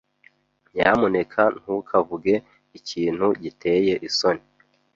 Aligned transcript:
Nyamuneka 0.73 1.41
ntukavuge 1.61 2.35
ikintu 2.77 3.25
giteye 3.41 3.93
isoni. 4.07 4.43